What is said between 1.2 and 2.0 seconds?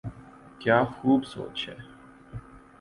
سوچ ہے۔